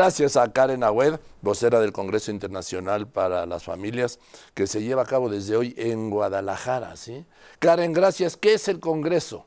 Gracias 0.00 0.38
a 0.38 0.50
Karen 0.50 0.82
Agüed, 0.82 1.20
vocera 1.42 1.78
del 1.78 1.92
Congreso 1.92 2.30
Internacional 2.30 3.06
para 3.06 3.44
las 3.44 3.64
Familias, 3.64 4.18
que 4.54 4.66
se 4.66 4.82
lleva 4.82 5.02
a 5.02 5.04
cabo 5.04 5.28
desde 5.28 5.56
hoy 5.56 5.74
en 5.76 6.08
Guadalajara. 6.08 6.96
¿sí? 6.96 7.26
Karen, 7.58 7.92
gracias. 7.92 8.34
¿Qué 8.34 8.54
es 8.54 8.66
el 8.68 8.80
Congreso? 8.80 9.44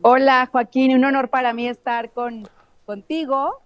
Hola 0.00 0.48
Joaquín, 0.50 0.94
un 0.94 1.04
honor 1.04 1.28
para 1.28 1.52
mí 1.52 1.68
estar 1.68 2.10
con, 2.12 2.48
contigo, 2.86 3.60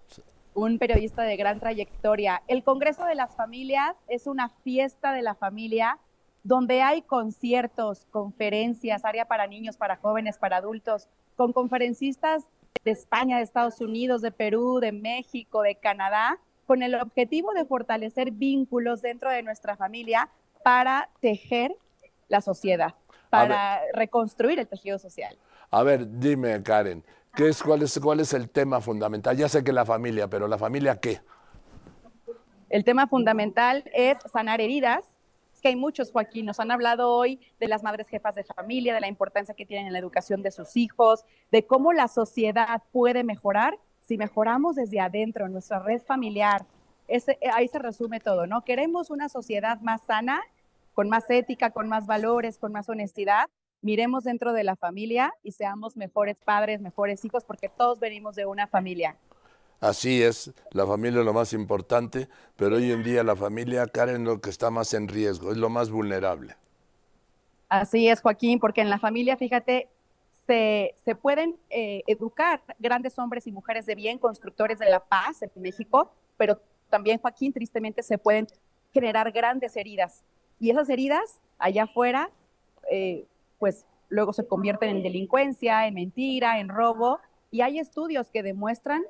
un 0.53 0.79
periodista 0.79 1.21
de 1.21 1.37
gran 1.37 1.61
trayectoria. 1.61 2.43
El 2.49 2.61
Congreso 2.65 3.05
de 3.05 3.15
las 3.15 3.33
Familias 3.33 3.95
es 4.09 4.27
una 4.27 4.49
fiesta 4.49 5.13
de 5.13 5.21
la 5.21 5.33
familia 5.33 5.97
donde 6.43 6.81
hay 6.81 7.03
conciertos, 7.03 8.05
conferencias, 8.11 9.05
área 9.05 9.23
para 9.23 9.47
niños, 9.47 9.77
para 9.77 9.95
jóvenes, 9.95 10.37
para 10.37 10.57
adultos, 10.57 11.07
con 11.37 11.53
conferencistas 11.53 12.43
de 12.83 12.91
España, 12.91 13.37
de 13.37 13.43
Estados 13.43 13.81
Unidos, 13.81 14.21
de 14.21 14.31
Perú, 14.31 14.79
de 14.79 14.91
México, 14.91 15.61
de 15.61 15.75
Canadá, 15.75 16.39
con 16.65 16.83
el 16.83 16.95
objetivo 16.95 17.53
de 17.53 17.65
fortalecer 17.65 18.31
vínculos 18.31 19.01
dentro 19.01 19.29
de 19.29 19.43
nuestra 19.43 19.75
familia 19.77 20.29
para 20.63 21.09
tejer 21.21 21.75
la 22.27 22.41
sociedad, 22.41 22.95
para 23.29 23.81
reconstruir 23.93 24.59
el 24.59 24.67
tejido 24.67 24.99
social. 24.99 25.37
A 25.71 25.83
ver, 25.83 26.19
dime, 26.19 26.61
Karen, 26.63 27.03
¿qué 27.35 27.49
es, 27.49 27.63
cuál, 27.63 27.81
es, 27.81 27.99
¿cuál 27.99 28.19
es 28.19 28.33
el 28.33 28.49
tema 28.49 28.81
fundamental? 28.81 29.37
Ya 29.37 29.47
sé 29.47 29.63
que 29.63 29.71
la 29.71 29.85
familia, 29.85 30.27
pero 30.27 30.47
¿la 30.47 30.57
familia 30.57 30.99
qué? 30.99 31.21
El 32.69 32.83
tema 32.83 33.07
fundamental 33.07 33.89
es 33.93 34.17
sanar 34.31 34.59
heridas, 34.59 35.16
es 35.57 35.61
que 35.61 35.69
hay 35.69 35.75
muchos, 35.75 36.11
Joaquín, 36.11 36.45
nos 36.45 36.59
han 36.59 36.69
hablado 36.69 37.09
hoy 37.09 37.39
de 37.59 37.67
las 37.67 37.81
madres 37.81 38.07
jefas 38.07 38.35
de 38.35 38.43
familia, 38.43 38.93
de 38.93 39.01
la 39.01 39.07
importancia 39.07 39.55
que 39.55 39.65
tienen 39.65 39.87
en 39.87 39.93
la 39.93 39.97
educación 39.97 40.43
de 40.43 40.51
sus 40.51 40.77
hijos, 40.77 41.25
de 41.51 41.65
cómo 41.65 41.93
la 41.93 42.07
sociedad 42.09 42.83
puede 42.91 43.23
mejorar 43.23 43.79
si 44.01 44.19
mejoramos 44.19 44.75
desde 44.75 44.99
adentro, 44.99 45.49
nuestra 45.49 45.79
red 45.79 45.99
familiar. 46.03 46.63
Ese, 47.07 47.39
ahí 47.51 47.67
se 47.69 47.79
resume 47.79 48.19
todo, 48.19 48.45
¿no? 48.45 48.63
Queremos 48.63 49.09
una 49.09 49.29
sociedad 49.29 49.81
más 49.81 50.03
sana, 50.03 50.41
con 50.93 51.09
más 51.09 51.27
ética, 51.31 51.71
con 51.71 51.87
más 51.89 52.05
valores, 52.05 52.59
con 52.59 52.71
más 52.71 52.87
honestidad. 52.87 53.49
Miremos 53.81 54.25
dentro 54.25 54.53
de 54.53 54.63
la 54.63 54.75
familia 54.75 55.33
y 55.41 55.53
seamos 55.53 55.97
mejores 55.97 56.37
padres, 56.37 56.81
mejores 56.81 57.25
hijos, 57.25 57.43
porque 57.43 57.67
todos 57.67 57.99
venimos 57.99 58.35
de 58.35 58.45
una 58.45 58.67
familia. 58.67 59.17
Así 59.79 60.23
es, 60.23 60.51
la 60.71 60.87
familia 60.87 61.19
es 61.19 61.25
lo 61.25 61.33
más 61.33 61.53
importante, 61.53 62.27
pero 62.55 62.77
hoy 62.77 62.91
en 62.91 63.03
día 63.03 63.23
la 63.23 63.35
familia, 63.35 63.85
Karen, 63.85 64.21
es 64.21 64.21
lo 64.21 64.41
que 64.41 64.49
está 64.49 64.71
más 64.71 64.93
en 64.93 65.07
riesgo, 65.07 65.51
es 65.51 65.57
lo 65.57 65.69
más 65.69 65.91
vulnerable. 65.91 66.55
Así 67.69 68.07
es, 68.07 68.21
Joaquín, 68.21 68.59
porque 68.59 68.81
en 68.81 68.89
la 68.89 68.97
familia, 68.97 69.37
fíjate, 69.37 69.87
se, 70.47 70.95
se 71.03 71.15
pueden 71.15 71.57
eh, 71.69 72.01
educar 72.07 72.61
grandes 72.79 73.19
hombres 73.19 73.45
y 73.45 73.51
mujeres 73.51 73.85
de 73.85 73.93
bien, 73.93 74.17
constructores 74.17 74.79
de 74.79 74.89
la 74.89 74.99
paz 74.99 75.43
en 75.43 75.51
México, 75.55 76.11
pero 76.37 76.59
también, 76.89 77.19
Joaquín, 77.19 77.53
tristemente 77.53 78.01
se 78.01 78.17
pueden 78.17 78.47
generar 78.93 79.31
grandes 79.31 79.75
heridas. 79.75 80.23
Y 80.59 80.71
esas 80.71 80.89
heridas, 80.89 81.39
allá 81.59 81.83
afuera, 81.83 82.31
eh, 82.89 83.25
pues 83.59 83.85
luego 84.09 84.33
se 84.33 84.47
convierten 84.47 84.89
en 84.89 85.03
delincuencia, 85.03 85.85
en 85.85 85.93
mentira, 85.93 86.59
en 86.59 86.69
robo. 86.69 87.19
Y 87.51 87.61
hay 87.61 87.79
estudios 87.79 88.29
que 88.29 88.41
demuestran 88.41 89.03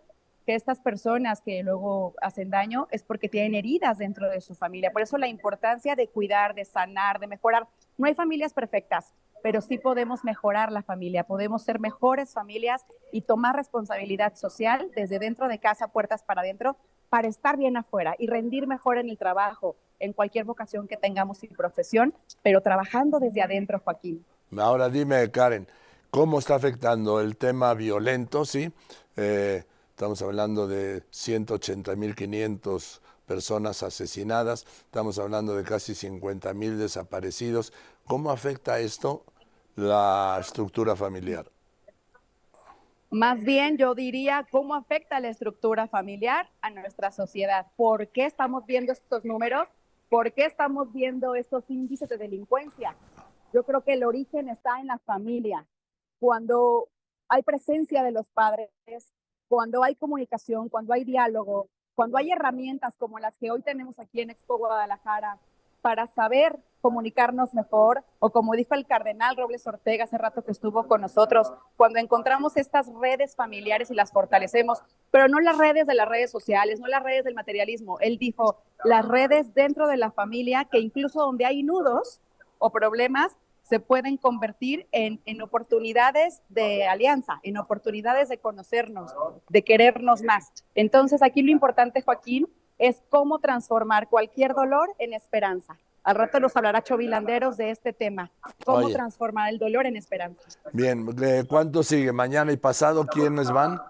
que 0.48 0.56
estas 0.56 0.80
personas 0.80 1.42
que 1.42 1.62
luego 1.62 2.16
hacen 2.22 2.50
daño 2.50 2.88
es 2.90 3.04
porque 3.04 3.28
tienen 3.28 3.54
heridas 3.54 3.98
dentro 3.98 4.30
de 4.30 4.40
su 4.40 4.56
familia. 4.56 4.92
Por 4.92 5.02
eso 5.02 5.18
la 5.18 5.28
importancia 5.28 5.94
de 5.94 6.08
cuidar, 6.08 6.56
de 6.56 6.64
sanar, 6.64 7.20
de 7.20 7.28
mejorar. 7.28 7.68
No 7.98 8.08
hay 8.08 8.16
familias 8.16 8.54
perfectas, 8.54 9.14
pero 9.44 9.60
sí 9.60 9.78
podemos 9.78 10.24
mejorar 10.24 10.72
la 10.72 10.84
familia, 10.84 11.26
podemos 11.26 11.64
ser 11.64 11.82
mejores 11.82 12.32
familias 12.32 12.86
y 13.12 13.22
tomar 13.22 13.58
responsabilidad 13.58 14.36
social 14.36 14.90
desde 14.96 15.20
dentro 15.20 15.50
de 15.50 15.60
casa, 15.60 15.90
puertas 15.90 16.24
para 16.24 16.40
adentro, 16.40 16.78
para 17.10 17.28
estar 17.28 17.58
bien 17.58 17.76
afuera 17.76 18.16
y 18.18 18.28
rendir 18.28 18.68
mejor 18.68 19.00
en 19.00 19.10
el 19.10 19.18
trabajo, 19.18 19.76
en 20.00 20.14
cualquier 20.14 20.46
vocación 20.46 20.88
que 20.88 20.96
tengamos 20.96 21.44
y 21.44 21.50
profesión, 21.50 22.14
pero 22.42 22.62
trabajando 22.62 23.20
desde 23.20 23.42
adentro, 23.42 23.82
Joaquín. 23.84 24.24
Ahora 24.58 24.88
dime, 24.88 25.30
Karen, 25.30 25.68
¿cómo 26.10 26.40
está 26.40 26.56
afectando 26.56 27.20
el 27.20 27.36
tema 27.36 27.74
violento, 27.74 28.46
sí? 28.46 28.72
Eh, 29.18 29.66
Estamos 29.98 30.22
hablando 30.22 30.68
de 30.68 31.02
180.500 31.10 33.02
personas 33.26 33.82
asesinadas, 33.82 34.68
estamos 34.86 35.18
hablando 35.18 35.56
de 35.56 35.64
casi 35.64 35.94
50.000 35.94 36.76
desaparecidos. 36.76 37.74
¿Cómo 38.06 38.30
afecta 38.30 38.78
esto 38.78 39.26
la 39.76 40.38
estructura 40.40 40.96
familiar? 40.96 41.50
Más 43.10 43.42
bien 43.42 43.78
yo 43.78 43.96
diría 43.96 44.46
cómo 44.52 44.76
afecta 44.76 45.20
la 45.20 45.30
estructura 45.30 45.88
familiar 45.88 46.48
a 46.62 46.70
nuestra 46.70 47.12
sociedad. 47.12 47.66
¿Por 47.76 48.10
qué 48.10 48.28
estamos 48.28 48.68
viendo 48.68 48.92
estos 48.92 49.26
números? 49.26 49.68
¿Por 50.10 50.32
qué 50.32 50.46
estamos 50.46 50.94
viendo 50.94 51.34
estos 51.34 51.72
índices 51.72 52.08
de 52.08 52.20
delincuencia? 52.20 52.96
Yo 53.52 53.64
creo 53.64 53.84
que 53.84 53.94
el 53.94 54.04
origen 54.04 54.48
está 54.48 54.80
en 54.80 54.86
la 54.86 55.00
familia. 55.00 55.66
Cuando 56.20 56.88
hay 57.30 57.42
presencia 57.42 58.04
de 58.04 58.12
los 58.12 58.28
padres, 58.30 58.70
cuando 59.48 59.84
hay 59.84 59.96
comunicación, 59.96 60.70
cuando 60.70 60.94
hay 60.94 61.04
diálogo, 61.04 61.68
cuando 61.96 62.18
hay 62.18 62.32
herramientas 62.32 62.96
como 62.98 63.20
las 63.20 63.38
que 63.38 63.52
hoy 63.52 63.62
tenemos 63.62 64.00
aquí 64.00 64.22
en 64.22 64.30
Expo 64.30 64.58
Guadalajara 64.58 65.40
para 65.82 66.08
saber 66.08 66.60
comunicarnos 66.82 67.54
mejor, 67.54 68.04
o 68.20 68.30
como 68.30 68.54
dijo 68.54 68.74
el 68.76 68.86
cardenal 68.86 69.36
Robles 69.36 69.66
Ortega 69.68 70.04
hace 70.04 70.18
rato 70.18 70.44
que 70.44 70.52
estuvo 70.52 70.88
con 70.88 71.02
nosotros, 71.02 71.52
cuando 71.76 72.00
encontramos 72.00 72.56
estas 72.56 72.88
redes 73.02 73.36
familiares 73.36 73.90
y 73.90 73.96
las 73.96 74.12
fortalecemos, 74.12 74.80
pero 75.12 75.28
no 75.28 75.40
las 75.40 75.58
redes 75.58 75.88
de 75.88 75.96
las 75.96 76.08
redes 76.08 76.32
sociales, 76.32 76.80
no 76.80 76.88
las 76.88 77.04
redes 77.04 77.24
del 77.24 77.36
materialismo. 77.36 78.00
Él 78.00 78.18
dijo, 78.18 78.58
las 78.84 79.08
redes 79.08 79.54
dentro 79.54 79.88
de 79.88 79.98
la 79.98 80.12
familia, 80.12 80.66
que 80.66 80.80
incluso 80.80 81.20
donde 81.20 81.46
hay 81.46 81.64
nudos 81.64 82.22
o 82.60 82.70
problemas, 82.70 83.36
se 83.68 83.80
pueden 83.82 84.16
convertir 84.18 84.88
en, 84.92 85.20
en, 85.26 85.42
oportunidades 85.42 86.42
de 86.48 86.88
alianza, 86.88 87.40
en 87.44 87.58
oportunidades 87.58 88.30
de 88.30 88.38
conocernos, 88.38 89.12
de 89.50 89.64
querernos 89.64 90.24
más. 90.24 90.54
Entonces, 90.74 91.22
aquí 91.22 91.42
lo 91.42 91.52
importante, 91.52 92.02
Joaquín, 92.02 92.48
es 92.78 93.02
cómo 93.10 93.40
transformar 93.40 94.08
cualquier 94.08 94.54
dolor 94.54 94.90
en 95.00 95.14
esperanza. 95.14 95.78
Al 96.04 96.16
rato 96.16 96.40
nos 96.40 96.56
hablará 96.56 96.82
Chovilanderos 96.82 97.58
de 97.58 97.72
este 97.72 97.92
tema, 97.92 98.32
cómo 98.64 98.90
transformar 98.90 99.50
el 99.50 99.60
dolor 99.60 99.86
en 99.86 99.98
esperanza. 99.98 100.42
Bien, 100.72 101.06
¿cuánto 101.50 101.84
sigue? 101.84 102.14
¿Mañana 102.14 102.54
y 102.54 102.58
pasado 102.58 103.06
quiénes 103.06 103.52
van? 103.52 103.82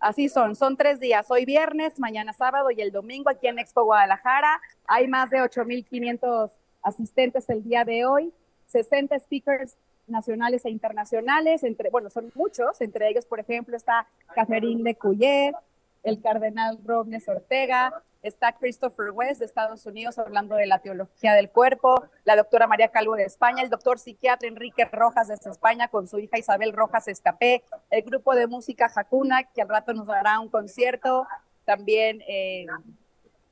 Así 0.00 0.28
son, 0.28 0.54
son 0.54 0.76
tres 0.76 1.00
días, 1.00 1.30
hoy 1.30 1.46
viernes, 1.46 1.98
mañana 1.98 2.34
sábado 2.34 2.70
y 2.70 2.82
el 2.82 2.92
domingo 2.92 3.30
aquí 3.30 3.46
en 3.46 3.58
Expo 3.58 3.84
Guadalajara. 3.84 4.60
Hay 4.86 5.08
más 5.08 5.30
de 5.30 5.38
8.500 5.38 6.50
asistentes 6.82 7.48
el 7.48 7.64
día 7.64 7.84
de 7.84 8.04
hoy 8.04 8.32
60 8.68 9.18
speakers 9.20 9.76
nacionales 10.06 10.64
e 10.64 10.70
internacionales, 10.70 11.62
entre, 11.64 11.90
bueno, 11.90 12.10
son 12.10 12.32
muchos, 12.34 12.80
entre 12.80 13.08
ellos, 13.08 13.26
por 13.26 13.40
ejemplo, 13.40 13.76
está 13.76 14.06
Catherine 14.34 14.82
de 14.82 14.94
Cuyet, 14.94 15.54
el 16.02 16.20
cardenal 16.22 16.78
Robles 16.84 17.28
Ortega, 17.28 18.02
está 18.22 18.52
Christopher 18.52 19.10
West 19.10 19.40
de 19.40 19.46
Estados 19.46 19.84
Unidos 19.86 20.18
hablando 20.18 20.56
de 20.56 20.66
la 20.66 20.78
teología 20.78 21.34
del 21.34 21.50
cuerpo, 21.50 22.02
la 22.24 22.36
doctora 22.36 22.66
María 22.66 22.88
Calvo 22.88 23.16
de 23.16 23.24
España, 23.24 23.62
el 23.62 23.70
doctor 23.70 23.98
psiquiatra 23.98 24.48
Enrique 24.48 24.84
Rojas 24.86 25.28
de 25.28 25.34
España 25.34 25.88
con 25.88 26.08
su 26.08 26.18
hija 26.18 26.38
Isabel 26.38 26.72
Rojas 26.72 27.08
Escapé, 27.08 27.62
el 27.90 28.02
grupo 28.02 28.34
de 28.34 28.46
música 28.46 28.88
Jacuna, 28.88 29.44
que 29.44 29.62
al 29.62 29.68
rato 29.68 29.92
nos 29.92 30.06
dará 30.06 30.40
un 30.40 30.48
concierto, 30.48 31.26
también 31.64 32.22
eh, 32.26 32.66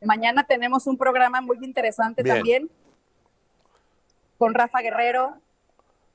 mañana 0.00 0.44
tenemos 0.44 0.87
un 0.87 0.97
programa 0.97 1.41
muy 1.41 1.59
interesante 1.62 2.25
también 2.25 2.71
con 4.38 4.54
Rafa 4.54 4.80
Guerrero. 4.80 5.41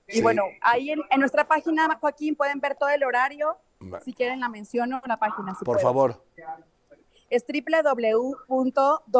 Y 0.07 0.21
bueno, 0.21 0.43
ahí 0.61 0.91
en, 0.91 1.19
nuestra 1.19 1.47
página, 1.47 1.97
Joaquín, 1.99 2.35
pueden 2.35 2.59
ver 2.59 2.75
todo 2.75 2.89
el 2.89 3.03
horario. 3.03 3.57
Si 4.03 4.13
quieren, 4.13 4.39
la 4.39 4.49
menciono 4.49 5.01
la 5.05 5.17
página. 5.17 5.55
Por 5.63 5.79
favor. 5.79 6.23
Es 7.29 7.45
www.wcf 7.47 9.16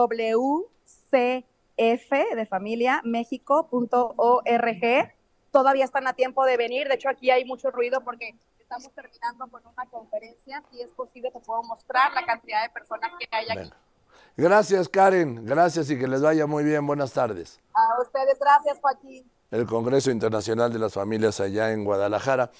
de 2.36 2.46
familia 2.46 3.02
México.org. 3.04 5.14
Todavía 5.52 5.86
están 5.86 6.08
a 6.08 6.14
tiempo 6.14 6.46
de 6.46 6.58
venir. 6.58 6.88
De 6.88 6.96
hecho, 6.96 7.10
aquí 7.10 7.32
hay 7.32 7.46
mucho 7.46 7.72
ruido 7.72 8.02
porque 8.02 8.36
estamos 8.60 8.92
terminando 8.94 9.48
con 9.48 9.66
una 9.66 9.86
conferencia. 9.86 10.62
Si 10.72 10.82
es 10.82 10.92
posible, 10.92 11.32
te 11.32 11.40
puedo 11.40 11.64
mostrar 11.64 12.14
la 12.14 12.26
cantidad 12.26 12.64
de 12.64 12.70
personas 12.70 13.12
que 13.20 13.28
hay 13.32 13.48
aquí. 13.50 13.72
Gracias, 14.38 14.88
Karen. 14.88 15.46
Gracias 15.46 15.90
y 15.90 16.00
que 16.00 16.08
les 16.08 16.22
vaya 16.22 16.48
muy 16.48 16.64
bien. 16.64 16.86
Buenas 16.86 17.14
tardes. 17.14 17.60
Ustedes, 18.02 18.38
gracias, 18.40 18.80
Joaquín. 18.80 19.32
El 19.52 19.66
Congreso 19.66 20.12
Internacional 20.12 20.72
de 20.72 20.80
las 20.80 20.94
Familias 20.94 21.40
allá 21.42 21.72
en 21.72 21.84
Guadalajara. 21.84 22.52